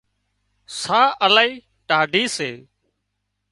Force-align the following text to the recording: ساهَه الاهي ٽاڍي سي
ساهَه 0.81 1.07
الاهي 1.25 1.51
ٽاڍي 1.87 2.23
سي 2.35 2.51